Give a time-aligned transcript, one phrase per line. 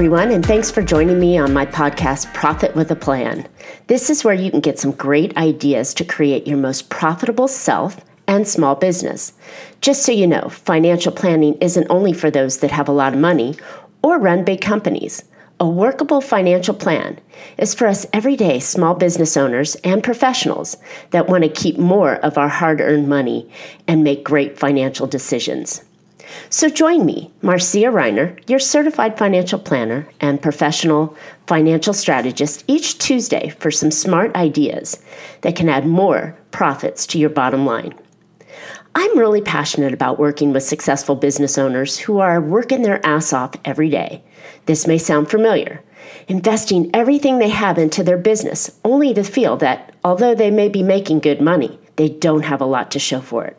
[0.00, 3.46] Everyone, and thanks for joining me on my podcast, Profit with a Plan.
[3.88, 8.02] This is where you can get some great ideas to create your most profitable self
[8.26, 9.34] and small business.
[9.82, 13.20] Just so you know, financial planning isn't only for those that have a lot of
[13.20, 13.56] money
[14.02, 15.22] or run big companies.
[15.60, 17.20] A workable financial plan
[17.58, 20.78] is for us everyday small business owners and professionals
[21.10, 23.52] that want to keep more of our hard earned money
[23.86, 25.84] and make great financial decisions.
[26.48, 31.16] So join me, Marcia Reiner, your certified financial planner and professional
[31.46, 35.02] financial strategist, each Tuesday for some smart ideas
[35.42, 37.94] that can add more profits to your bottom line.
[38.94, 43.54] I'm really passionate about working with successful business owners who are working their ass off
[43.64, 44.22] every day.
[44.66, 45.82] This may sound familiar.
[46.26, 50.82] Investing everything they have into their business, only to feel that although they may be
[50.82, 53.58] making good money, they don't have a lot to show for it.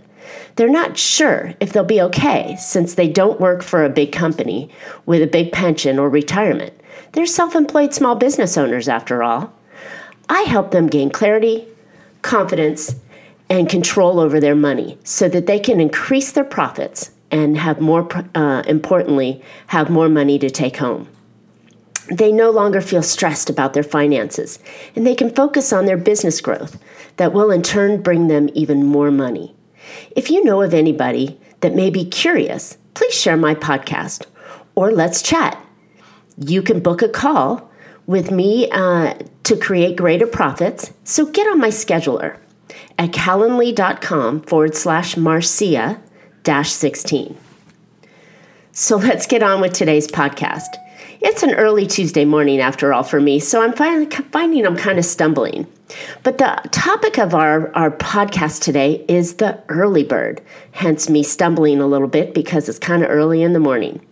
[0.55, 4.69] They're not sure if they'll be okay since they don't work for a big company
[5.05, 6.73] with a big pension or retirement.
[7.13, 9.53] They're self employed small business owners, after all.
[10.29, 11.67] I help them gain clarity,
[12.21, 12.95] confidence,
[13.49, 18.07] and control over their money so that they can increase their profits and have more,
[18.35, 21.07] uh, importantly, have more money to take home.
[22.09, 24.59] They no longer feel stressed about their finances
[24.95, 26.77] and they can focus on their business growth
[27.17, 29.53] that will in turn bring them even more money.
[30.15, 34.25] If you know of anybody that may be curious, please share my podcast
[34.75, 35.63] or let's chat.
[36.37, 37.69] You can book a call
[38.07, 42.37] with me uh, to create greater profits, so get on my scheduler
[42.97, 46.01] at calendly.com forward slash Marcia
[46.43, 47.37] dash 16.
[48.71, 50.67] So let's get on with today's podcast.
[51.23, 55.05] It's an early Tuesday morning after all for me, so I'm finding I'm kind of
[55.05, 55.67] stumbling.
[56.23, 61.79] But the topic of our, our podcast today is the early bird, hence me stumbling
[61.79, 64.03] a little bit because it's kind of early in the morning.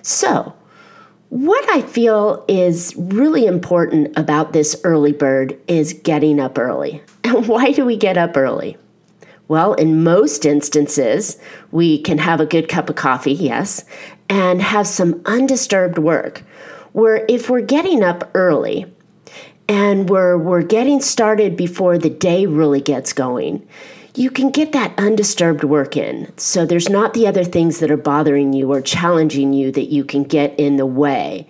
[0.00, 0.54] So,
[1.28, 7.02] what I feel is really important about this early bird is getting up early.
[7.24, 8.76] And why do we get up early?
[9.48, 11.36] Well, in most instances,
[11.72, 13.84] we can have a good cup of coffee, yes,
[14.32, 16.42] and have some undisturbed work.
[16.92, 18.86] Where if we're getting up early,
[19.68, 23.66] and we're we're getting started before the day really gets going
[24.14, 27.96] you can get that undisturbed work in so there's not the other things that are
[27.96, 31.48] bothering you or challenging you that you can get in the way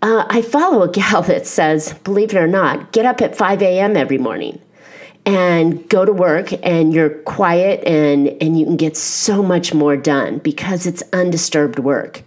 [0.00, 3.60] uh, i follow a gal that says believe it or not get up at 5
[3.60, 4.58] a.m every morning
[5.26, 9.96] and go to work and you're quiet and and you can get so much more
[9.96, 12.22] done because it's undisturbed work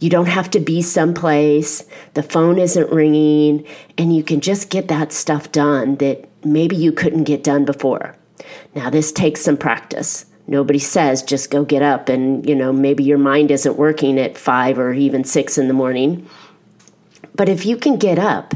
[0.00, 1.84] you don't have to be someplace,
[2.14, 3.66] the phone isn't ringing,
[3.96, 8.14] and you can just get that stuff done that maybe you couldn't get done before.
[8.74, 10.24] Now, this takes some practice.
[10.46, 14.38] Nobody says just go get up and, you know, maybe your mind isn't working at
[14.38, 16.28] five or even six in the morning.
[17.34, 18.54] But if you can get up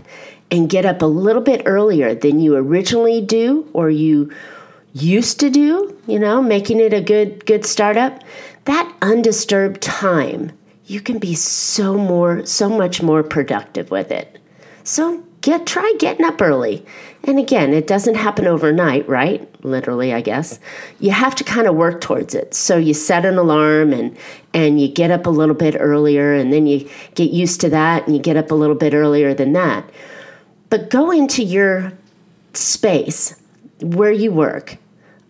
[0.52, 4.30] and get up a little bit earlier than you originally do or you
[4.92, 8.22] used to do, you know, making it a good good startup,
[8.66, 10.52] that undisturbed time
[10.86, 14.38] you can be so more so much more productive with it.
[14.84, 16.84] So get try getting up early.
[17.24, 19.48] And again, it doesn't happen overnight, right?
[19.64, 20.58] Literally, I guess.
[20.98, 22.52] You have to kind of work towards it.
[22.52, 24.16] So you set an alarm and
[24.52, 28.06] and you get up a little bit earlier and then you get used to that
[28.06, 29.88] and you get up a little bit earlier than that.
[30.72, 31.92] But go into your
[32.54, 33.38] space
[33.82, 34.78] where you work.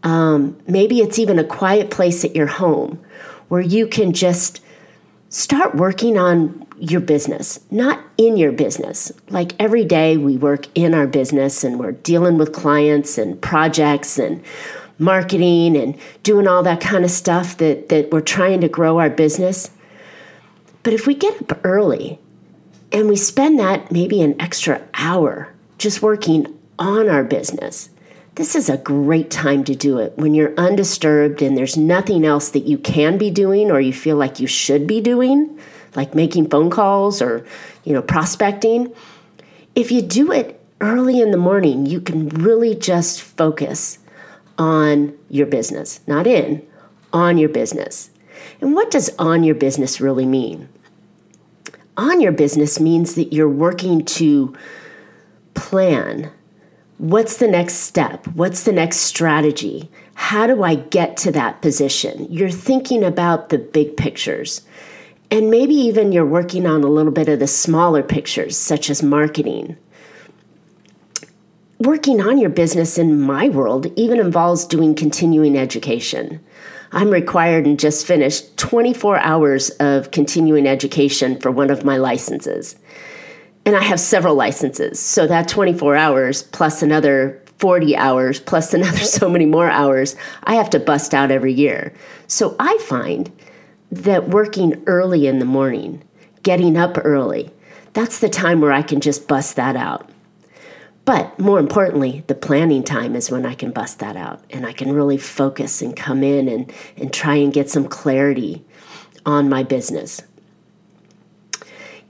[0.05, 3.05] Um, maybe it's even a quiet place at your home
[3.49, 4.63] where you can just
[5.31, 9.11] start working on your business, not in your business.
[9.31, 14.21] Like every day we work in our business and we're dealing with clients and projects
[14.21, 14.45] and
[15.01, 19.11] marketing and doing all that kind of stuff that, that we're trying to grow our
[19.11, 19.73] business.
[20.85, 22.21] But if we get up early
[22.93, 27.89] and we spend that maybe an extra hour just working on our business,
[28.35, 32.51] this is a great time to do it when you're undisturbed and there's nothing else
[32.51, 35.59] that you can be doing or you feel like you should be doing,
[35.95, 37.47] like making phone calls or,
[37.85, 38.93] you know, prospecting.
[39.75, 43.99] If you do it early in the morning, you can really just focus
[44.59, 46.67] on your business, not in,
[47.13, 48.11] on your business.
[48.61, 50.69] And what does on your business really mean?
[51.97, 54.57] On your business means that you're working to
[55.55, 56.31] plan
[57.03, 58.29] what's the next step?
[58.29, 59.91] What's the next strategy?
[60.15, 62.29] How do I get to that position?
[62.31, 64.63] You're thinking about the big pictures.
[65.29, 69.03] And maybe even you're working on a little bit of the smaller pictures, such as
[69.03, 69.77] marketing.
[71.81, 76.39] Working on your business in my world even involves doing continuing education.
[76.93, 82.77] I'm required and just finished 24 hours of continuing education for one of my licenses.
[83.65, 85.01] And I have several licenses.
[85.01, 90.57] So that 24 hours plus another 40 hours plus another so many more hours I
[90.57, 91.95] have to bust out every year.
[92.27, 93.31] So I find
[93.91, 96.03] that working early in the morning,
[96.43, 97.51] getting up early,
[97.93, 100.12] that's the time where I can just bust that out.
[101.05, 104.73] But more importantly, the planning time is when I can bust that out and I
[104.73, 108.65] can really focus and come in and, and try and get some clarity
[109.27, 110.23] on my business.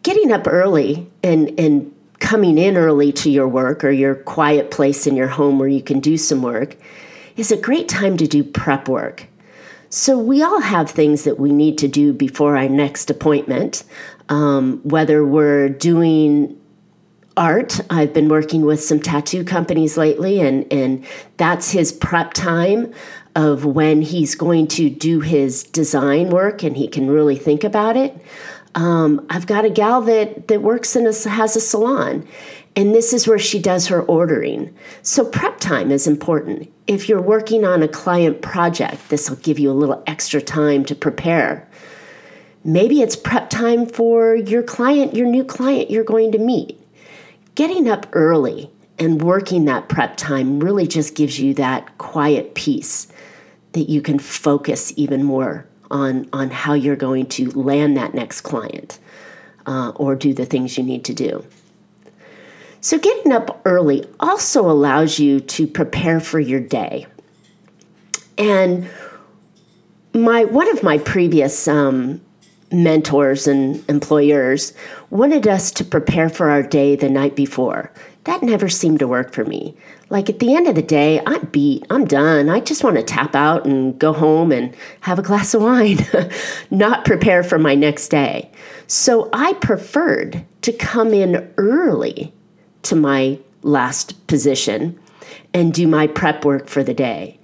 [0.02, 5.06] Getting up early and, and coming in early to your work or your quiet place
[5.06, 6.76] in your home where you can do some work
[7.36, 9.26] is a great time to do prep work.
[9.88, 13.84] So, we all have things that we need to do before our next appointment,
[14.30, 16.58] um, whether we're doing
[17.36, 17.80] art.
[17.90, 21.04] I've been working with some tattoo companies lately, and, and
[21.36, 22.92] that's his prep time
[23.34, 27.96] of when he's going to do his design work and he can really think about
[27.96, 28.14] it.
[28.74, 32.26] Um, I've got a gal that, that works in a, has a salon,
[32.74, 34.74] and this is where she does her ordering.
[35.02, 36.72] So prep time is important.
[36.86, 40.84] If you're working on a client project, this will give you a little extra time
[40.86, 41.68] to prepare.
[42.64, 46.81] Maybe it's prep time for your client, your new client you're going to meet
[47.54, 53.08] getting up early and working that prep time really just gives you that quiet peace
[53.72, 58.42] that you can focus even more on, on how you're going to land that next
[58.42, 58.98] client
[59.66, 61.44] uh, or do the things you need to do.
[62.80, 67.06] So, getting up early also allows you to prepare for your day.
[68.36, 68.88] And
[70.12, 72.20] my one of my previous um,
[72.72, 74.72] mentors and employers
[75.10, 77.92] wanted us to prepare for our day the night before.
[78.24, 79.76] That never seemed to work for me.
[80.08, 82.48] Like at the end of the day, I'm beat, I'm done.
[82.48, 85.98] I just want to tap out and go home and have a glass of wine,
[86.70, 88.50] not prepare for my next day.
[88.86, 92.32] So I preferred to come in early
[92.82, 94.98] to my last position
[95.54, 97.38] and do my prep work for the day.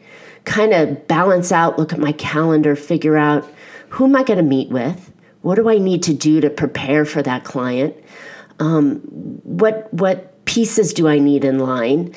[0.45, 3.51] Kind of balance out, look at my calendar, figure out
[3.91, 5.11] who am I going to meet with?
[5.49, 7.97] What do I need to do to prepare for that client?
[8.59, 8.97] Um,
[9.45, 12.15] what what pieces do I need in line?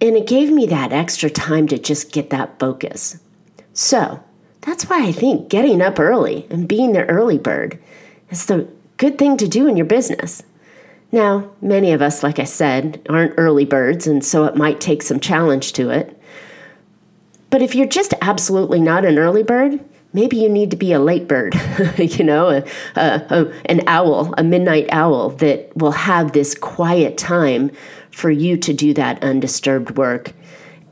[0.00, 3.20] And it gave me that extra time to just get that focus.
[3.74, 4.24] So
[4.62, 7.78] that's why I think getting up early and being the early bird
[8.30, 8.66] is the
[8.96, 10.42] good thing to do in your business.
[11.12, 15.02] Now, many of us, like I said, aren't early birds, and so it might take
[15.02, 16.18] some challenge to it.
[17.50, 20.98] But if you're just absolutely not an early bird, maybe you need to be a
[20.98, 21.54] late bird,
[21.98, 22.64] you know, a,
[22.96, 27.70] a, a, an owl, a midnight owl that will have this quiet time
[28.10, 30.32] for you to do that undisturbed work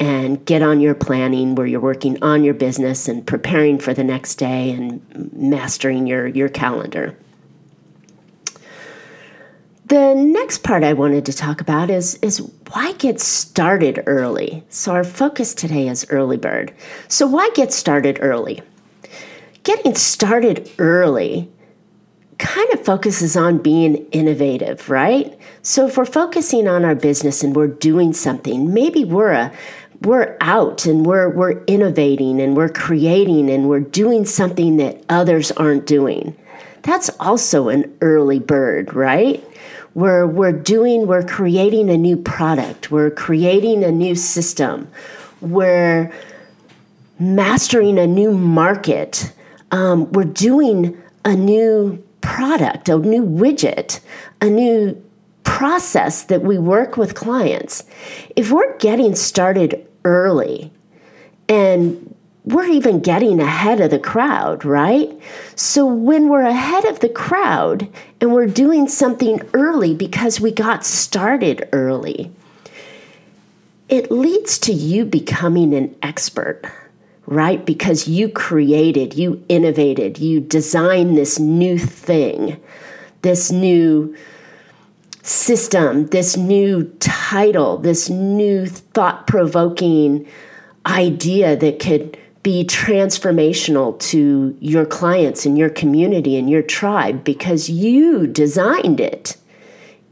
[0.00, 4.05] and get on your planning where you're working on your business and preparing for the
[4.05, 7.17] next day and mastering your, your calendar.
[9.87, 12.38] The next part I wanted to talk about is, is
[12.73, 14.62] why get started early?
[14.69, 16.75] So, our focus today is early bird.
[17.09, 18.61] So, why get started early?
[19.62, 21.50] Getting started early
[22.38, 25.38] kind of focuses on being innovative, right?
[25.62, 29.52] So if we're focusing on our business and we're doing something, maybe we're a
[30.02, 35.50] we're out and we're we're innovating and we're creating and we're doing something that others
[35.52, 36.37] aren't doing.
[36.83, 39.44] That's also an early bird, right?
[39.94, 44.88] We're we're doing we're creating a new product, we're creating a new system,
[45.40, 46.12] we're
[47.18, 49.33] mastering a new market
[49.70, 54.00] um, we're doing a new product, a new widget,
[54.40, 55.02] a new
[55.44, 57.84] process that we work with clients.
[58.37, 60.70] If we're getting started early
[61.48, 65.10] and we're even getting ahead of the crowd, right?
[65.54, 67.88] So when we're ahead of the crowd
[68.20, 72.30] and we're doing something early because we got started early,
[73.88, 76.62] it leads to you becoming an expert
[77.28, 77.64] right?
[77.66, 82.58] Because you created, you innovated, you designed this new thing,
[83.20, 84.16] this new
[85.23, 90.26] system, this new title, this new thought provoking
[90.87, 97.68] idea that could be transformational to your clients and your community and your tribe because
[97.68, 99.37] you designed it.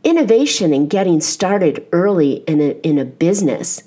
[0.05, 3.85] Innovation and getting started early in a, in a business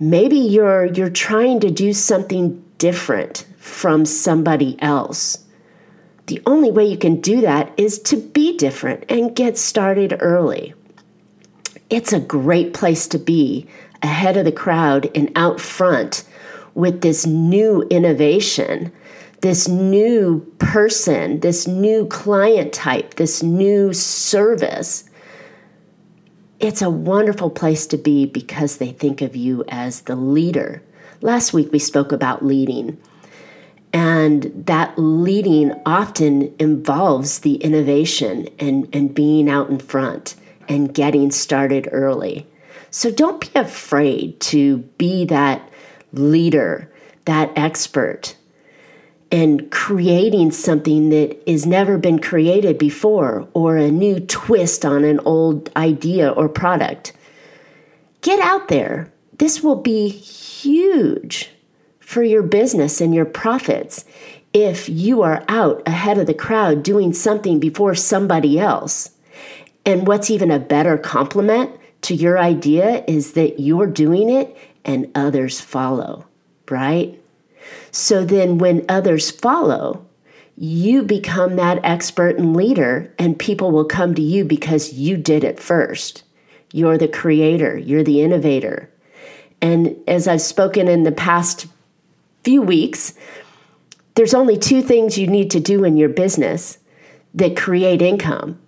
[0.00, 5.44] maybe you're you're trying to do something different from somebody else.
[6.26, 10.74] The only way you can do that is to be different and get started early.
[11.90, 13.66] It's a great place to be
[14.02, 16.24] ahead of the crowd and out front
[16.74, 18.90] with this new innovation
[19.44, 25.04] this new person, this new client type, this new service,
[26.64, 30.82] it's a wonderful place to be because they think of you as the leader.
[31.20, 32.98] Last week we spoke about leading.
[33.92, 40.34] And that leading often involves the innovation and, and being out in front
[40.68, 42.46] and getting started early.
[42.90, 45.68] So don't be afraid to be that
[46.12, 46.90] leader,
[47.26, 48.36] that expert,
[49.34, 55.18] and creating something that has never been created before or a new twist on an
[55.24, 57.12] old idea or product.
[58.20, 59.12] Get out there.
[59.36, 61.50] This will be huge
[61.98, 64.04] for your business and your profits
[64.52, 69.10] if you are out ahead of the crowd doing something before somebody else.
[69.84, 71.72] And what's even a better compliment
[72.02, 76.24] to your idea is that you're doing it and others follow,
[76.70, 77.20] right?
[77.90, 80.06] So then when others follow,
[80.56, 85.42] you become that expert and leader, and people will come to you because you did
[85.42, 86.22] it first.
[86.72, 88.90] You're the creator, you're the innovator.
[89.60, 91.66] And as I've spoken in the past
[92.44, 93.14] few weeks,
[94.14, 96.78] there's only two things you need to do in your business
[97.34, 98.60] that create income.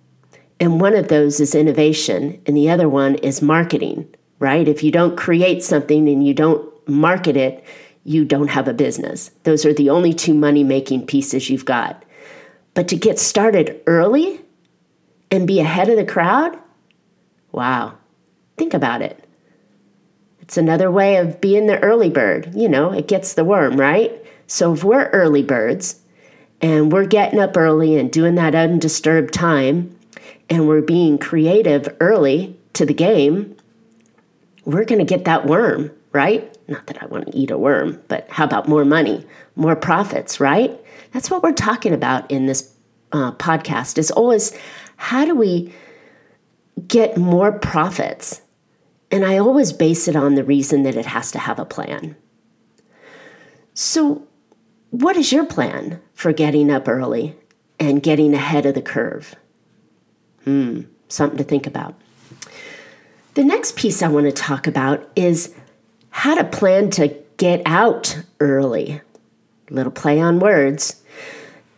[0.59, 4.67] And one of those is innovation, and the other one is marketing, right?
[4.67, 7.63] If you don't create something and you don't market it,
[8.07, 9.31] you don't have a business.
[9.43, 12.05] Those are the only two money making pieces you've got.
[12.73, 14.39] But to get started early
[15.29, 16.57] and be ahead of the crowd,
[17.51, 17.97] wow,
[18.55, 19.25] think about it.
[20.39, 22.53] It's another way of being the early bird.
[22.55, 24.13] You know, it gets the worm, right?
[24.47, 25.99] So if we're early birds
[26.61, 29.93] and we're getting up early and doing that undisturbed time
[30.49, 33.57] and we're being creative early to the game,
[34.63, 36.56] we're going to get that worm, right?
[36.67, 40.39] Not that I want to eat a worm, but how about more money, more profits,
[40.39, 40.77] right?
[41.13, 42.73] That's what we're talking about in this
[43.11, 44.57] uh, podcast is always
[44.97, 45.73] how do we
[46.87, 48.41] get more profits
[49.11, 52.15] and I always base it on the reason that it has to have a plan.
[53.73, 54.27] So,
[54.89, 57.35] what is your plan for getting up early
[57.79, 59.35] and getting ahead of the curve?
[60.43, 61.95] Hmm, something to think about.
[63.35, 65.53] The next piece I want to talk about is
[66.09, 69.01] how to plan to get out early.
[69.69, 71.01] Little play on words.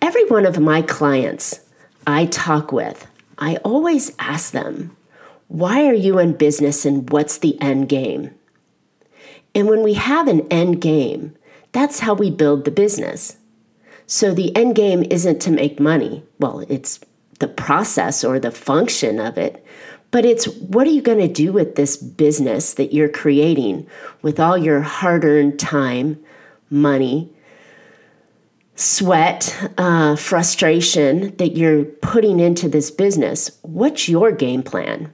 [0.01, 1.59] Every one of my clients
[2.07, 3.05] I talk with,
[3.38, 4.95] I always ask them,
[5.48, 8.33] why are you in business and what's the end game?
[9.55, 11.36] And when we have an end game,
[11.71, 13.38] that's how we build the business.
[14.05, 16.24] So the end game isn't to make money.
[16.39, 17.00] Well, it's
[17.39, 19.65] the process or the function of it,
[20.11, 23.87] but it's what are you going to do with this business that you're creating
[24.21, 26.23] with all your hard earned time,
[26.69, 27.33] money,
[28.75, 33.51] sweat, uh, frustration that you're putting into this business?
[33.61, 35.13] What's your game plan?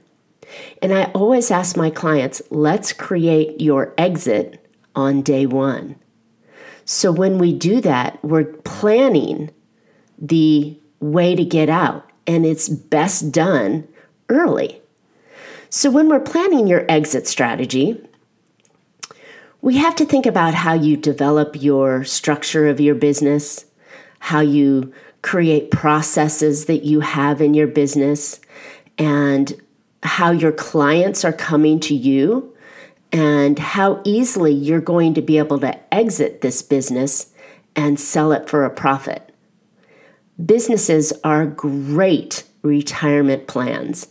[0.80, 5.96] And I always ask my clients, let's create your exit on day one.
[6.84, 9.50] So when we do that, we're planning
[10.18, 13.86] the way to get out, and it's best done
[14.28, 14.80] early.
[15.76, 18.02] So when we're planning your exit strategy,
[19.60, 23.66] we have to think about how you develop your structure of your business,
[24.18, 28.40] how you create processes that you have in your business,
[28.96, 29.52] and
[30.02, 32.56] how your clients are coming to you
[33.12, 37.34] and how easily you're going to be able to exit this business
[37.76, 39.30] and sell it for a profit.
[40.42, 44.08] Businesses are great retirement plans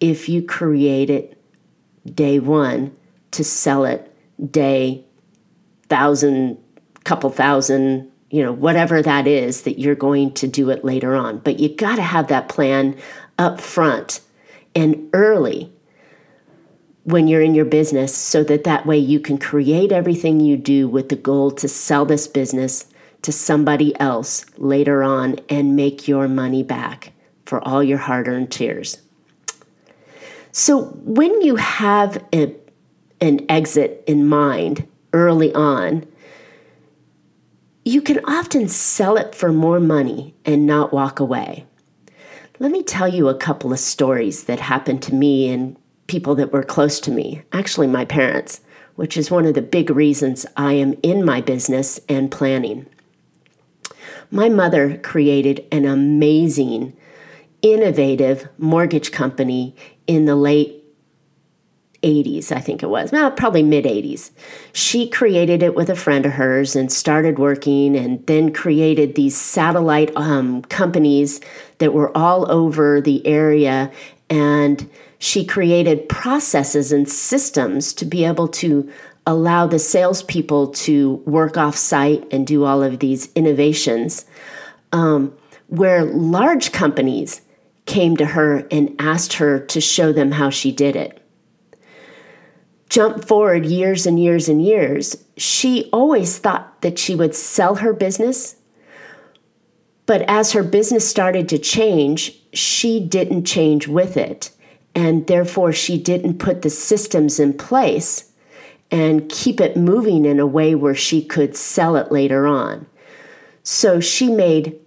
[0.00, 1.40] if you create it
[2.14, 2.94] day one
[3.32, 4.12] to sell it
[4.50, 5.04] day
[5.88, 6.58] thousand,
[7.04, 11.38] couple thousand, you know, whatever that is that you're going to do it later on.
[11.38, 12.96] But you got to have that plan
[13.38, 14.20] up front
[14.74, 15.72] and early
[17.04, 20.88] when you're in your business so that that way you can create everything you do
[20.88, 22.86] with the goal to sell this business
[23.22, 27.12] to somebody else later on and make your money back
[27.44, 28.98] for all your hard-earned tears.
[30.58, 32.50] So when you have a,
[33.20, 36.06] an exit in mind early on,
[37.84, 41.66] you can often sell it for more money and not walk away.
[42.58, 46.54] Let me tell you a couple of stories that happened to me and people that
[46.54, 48.62] were close to me, actually, my parents,
[48.94, 52.86] which is one of the big reasons I am in my business and planning.
[54.30, 56.96] My mother created an amazing,
[57.60, 60.84] innovative mortgage company in the late
[62.02, 64.30] 80s, I think it was, well, probably mid 80s.
[64.72, 69.36] She created it with a friend of hers and started working and then created these
[69.36, 71.40] satellite um, companies
[71.78, 73.90] that were all over the area.
[74.30, 78.90] And she created processes and systems to be able to
[79.26, 84.24] allow the salespeople to work off site and do all of these innovations.
[84.92, 85.36] Um,
[85.68, 87.40] where large companies
[87.86, 91.22] came to her and asked her to show them how she did it.
[92.88, 97.92] Jump forward years and years and years, she always thought that she would sell her
[97.92, 98.56] business.
[100.06, 104.50] But as her business started to change, she didn't change with it.
[104.94, 108.32] And therefore, she didn't put the systems in place
[108.90, 112.86] and keep it moving in a way where she could sell it later on.
[113.62, 114.78] So she made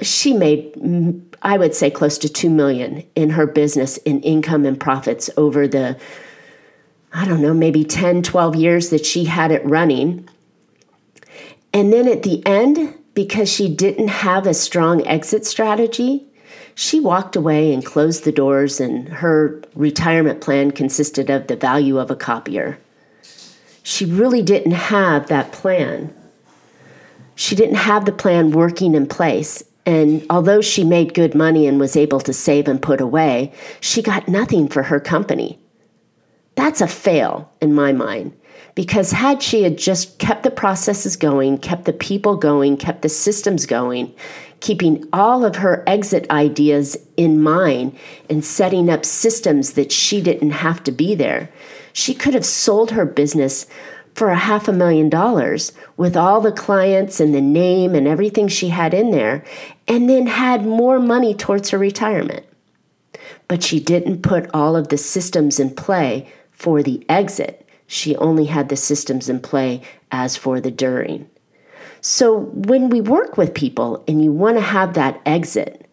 [0.00, 4.78] she made I would say close to 2 million in her business in income and
[4.78, 5.98] profits over the
[7.12, 10.28] I don't know, maybe 10, 12 years that she had it running.
[11.72, 16.26] And then at the end, because she didn't have a strong exit strategy,
[16.74, 21.98] she walked away and closed the doors, and her retirement plan consisted of the value
[21.98, 22.78] of a copier.
[23.82, 26.14] She really didn't have that plan.
[27.34, 29.64] She didn't have the plan working in place.
[29.88, 34.02] And although she made good money and was able to save and put away, she
[34.02, 35.58] got nothing for her company.
[36.56, 38.38] That's a fail in my mind.
[38.74, 43.08] Because had she had just kept the processes going, kept the people going, kept the
[43.08, 44.14] systems going,
[44.60, 47.96] keeping all of her exit ideas in mind
[48.28, 51.48] and setting up systems that she didn't have to be there,
[51.94, 53.66] she could have sold her business
[54.18, 58.48] for a half a million dollars with all the clients and the name and everything
[58.48, 59.44] she had in there,
[59.86, 62.44] and then had more money towards her retirement.
[63.46, 67.64] But she didn't put all of the systems in play for the exit.
[67.86, 71.30] She only had the systems in play as for the during.
[72.00, 75.86] So when we work with people and you want to have that exit,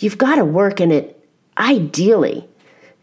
[0.00, 1.24] you've got to work in it
[1.56, 2.48] ideally.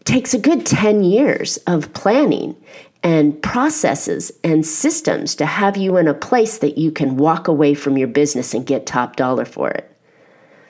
[0.04, 2.54] Takes a good 10 years of planning
[3.02, 7.74] and processes and systems to have you in a place that you can walk away
[7.74, 9.88] from your business and get top dollar for it.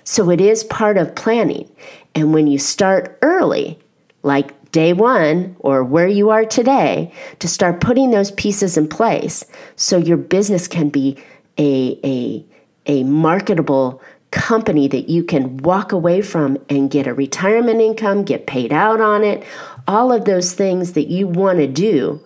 [0.05, 1.71] So it is part of planning.
[2.15, 3.79] And when you start early,
[4.23, 9.45] like day one or where you are today, to start putting those pieces in place
[9.77, 11.23] so your business can be
[11.59, 12.45] a, a,
[12.87, 18.47] a marketable company that you can walk away from and get a retirement income, get
[18.47, 19.45] paid out on it,
[19.87, 22.21] all of those things that you want to do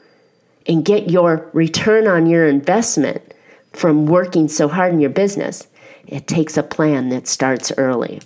[0.66, 3.22] and get your return on your investment
[3.72, 5.68] from working so hard in your business,
[6.06, 8.20] it takes a plan that starts early.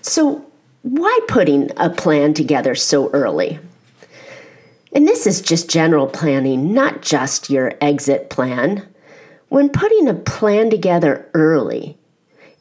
[0.00, 0.46] So,
[0.82, 3.60] why putting a plan together so early?
[4.92, 8.86] And this is just general planning, not just your exit plan.
[9.48, 11.96] When putting a plan together early,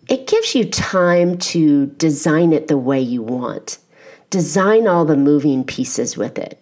[0.07, 3.79] it gives you time to design it the way you want
[4.31, 6.57] design all the moving pieces with it.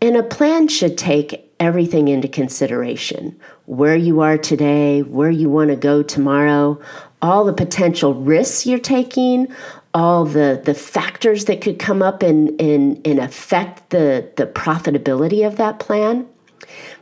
[0.00, 5.68] And a plan should take everything into consideration where you are today, where you want
[5.70, 6.80] to go tomorrow,
[7.20, 9.48] all the potential risks you're taking,
[9.92, 15.46] all the, the factors that could come up and, and, and affect the, the profitability
[15.46, 16.26] of that plan.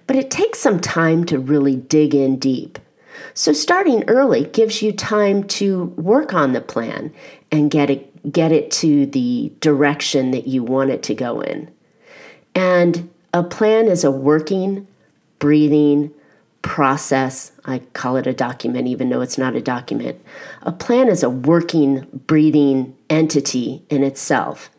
[0.07, 2.79] But it takes some time to really dig in deep.
[3.35, 7.12] So, starting early gives you time to work on the plan
[7.50, 11.70] and get it get it to the direction that you want it to go in.
[12.54, 14.86] And a plan is a working,
[15.38, 16.12] breathing
[16.62, 17.52] process.
[17.64, 20.20] I call it a document, even though it's not a document.
[20.62, 24.70] A plan is a working, breathing entity in itself.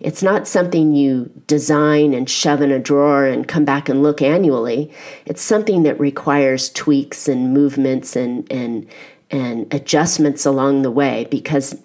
[0.00, 4.20] It's not something you design and shove in a drawer and come back and look
[4.20, 4.90] annually.
[5.24, 8.86] It's something that requires tweaks and movements and, and,
[9.30, 11.80] and adjustments along the way because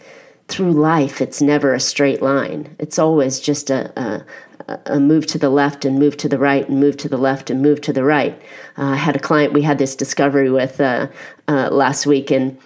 [0.52, 2.76] through life, it's never a straight line.
[2.78, 4.26] It's always just a,
[4.68, 7.18] a, a, move to the left and move to the right and move to the
[7.18, 8.40] left and move to the right.
[8.78, 11.08] Uh, I had a client we had this discovery with uh,
[11.48, 12.58] uh, last week, and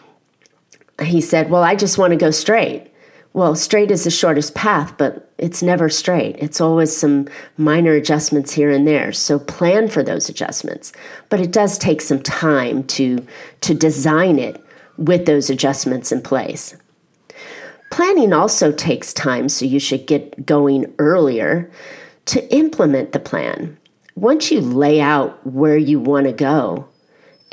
[1.01, 2.91] he said, Well, I just want to go straight.
[3.33, 6.37] Well, straight is the shortest path, but it's never straight.
[6.39, 9.11] It's always some minor adjustments here and there.
[9.11, 10.93] So plan for those adjustments.
[11.27, 13.25] But it does take some time to,
[13.59, 14.63] to design it
[14.97, 16.77] with those adjustments in place.
[17.95, 21.71] Planning also takes time, so you should get going earlier
[22.25, 23.77] to implement the plan.
[24.15, 26.89] Once you lay out where you want to go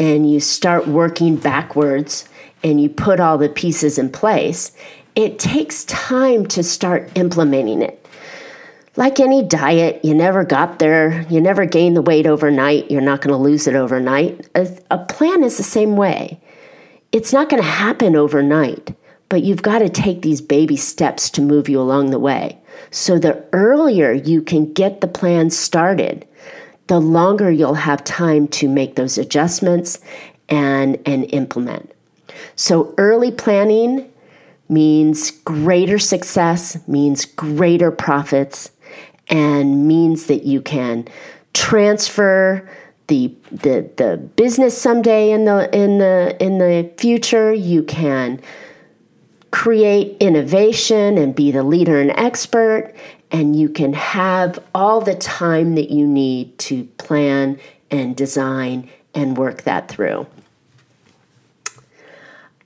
[0.01, 2.29] and you start working backwards
[2.65, 4.73] and you put all the pieces in place,
[5.15, 8.05] it takes time to start implementing it.
[8.97, 13.21] Like any diet, you never got there, you never gain the weight overnight, you're not
[13.21, 14.49] going to lose it overnight.
[14.57, 16.41] A, a plan is the same way.
[17.13, 18.97] It's not going to happen overnight,
[19.33, 22.59] but you've got to take these baby steps to move you along the way.
[22.91, 26.29] So the earlier you can get the plan started,
[26.89, 30.01] the longer you'll have time to make those adjustments
[30.51, 31.95] and, and implement.
[32.57, 34.13] So early planning
[34.69, 38.71] means greater success, means greater profits,
[39.29, 41.09] and means that you can
[41.55, 42.69] transfer
[43.07, 48.39] the the the business someday in the in the in the future you can
[49.53, 52.93] create innovation and be the leader and expert
[53.31, 57.59] and you can have all the time that you need to plan
[57.91, 60.27] and design and work that through.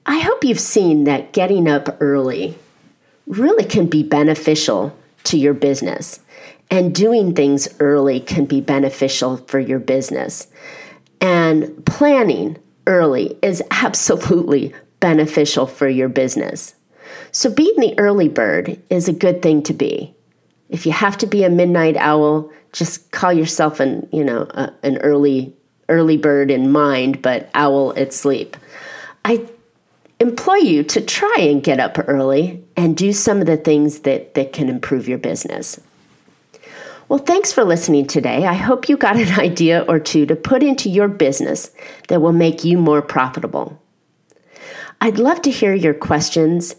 [0.04, 2.58] I hope you've seen that getting up early
[3.26, 6.20] really can be beneficial to your business,
[6.70, 10.46] and doing things early can be beneficial for your business.
[11.20, 16.75] And planning early is absolutely beneficial for your business.
[17.32, 20.14] So, being the early bird is a good thing to be.
[20.68, 24.72] If you have to be a midnight owl, just call yourself an, you know, a,
[24.82, 25.54] an early
[25.88, 28.56] early bird in mind, but owl at sleep.
[29.24, 29.46] I
[30.18, 34.34] implore you to try and get up early and do some of the things that,
[34.34, 35.80] that can improve your business.
[37.08, 38.46] Well, thanks for listening today.
[38.46, 41.70] I hope you got an idea or two to put into your business
[42.08, 43.80] that will make you more profitable.
[45.00, 46.74] I'd love to hear your questions,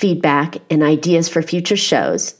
[0.00, 2.34] feedback, and ideas for future shows.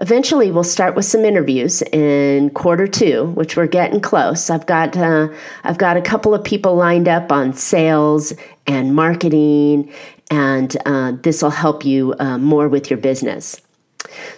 [0.00, 4.50] Eventually, we'll start with some interviews in quarter two, which we're getting close.
[4.50, 5.28] I've got uh,
[5.64, 8.32] I've got a couple of people lined up on sales
[8.66, 9.90] and marketing,
[10.30, 13.60] and uh, this will help you uh, more with your business.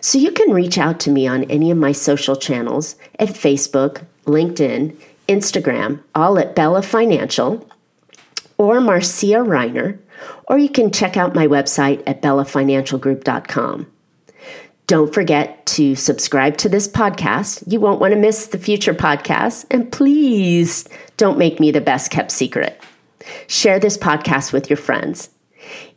[0.01, 4.05] So you can reach out to me on any of my social channels at Facebook,
[4.25, 4.97] LinkedIn,
[5.29, 7.69] Instagram, all at Bella Financial,
[8.57, 9.99] or Marcia Reiner,
[10.49, 13.87] or you can check out my website at bellafinancialgroup.com.
[14.87, 17.63] Don't forget to subscribe to this podcast.
[17.71, 19.65] You won't want to miss the future podcasts.
[19.71, 22.81] And please don't make me the best kept secret.
[23.47, 25.31] Share this podcast with your friends.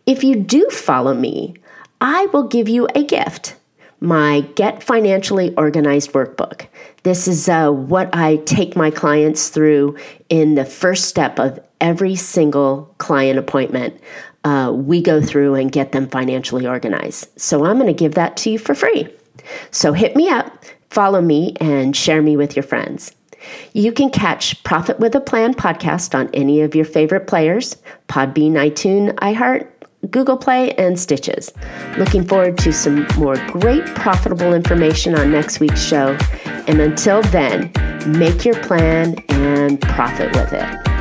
[0.06, 1.56] If you do follow me,
[2.02, 3.56] I will give you a gift
[4.04, 6.68] my Get Financially Organized workbook.
[7.04, 12.16] This is uh, what I take my clients through in the first step of every
[12.16, 14.00] single client appointment
[14.44, 17.30] uh, we go through and get them financially organized.
[17.40, 19.08] So I'm going to give that to you for free.
[19.72, 23.14] So hit me up, follow me, and share me with your friends.
[23.74, 27.76] You can catch Profit with a Plan podcast on any of your favorite players
[28.08, 29.68] Podbean, iTunes, iHeart,
[30.10, 31.40] Google Play, and Stitcher.
[31.98, 36.18] Looking forward to some more great profitable information on next week's show.
[36.68, 37.72] And until then,
[38.08, 40.93] make your plan and profit with it.